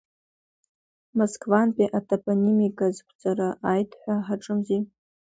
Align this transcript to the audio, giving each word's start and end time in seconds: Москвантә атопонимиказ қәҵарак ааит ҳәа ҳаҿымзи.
Москвантә 1.17 1.85
атопонимиказ 1.97 2.95
қәҵарак 3.07 3.55
ааит 3.67 3.91
ҳәа 4.01 4.15
ҳаҿымзи. 4.25 4.79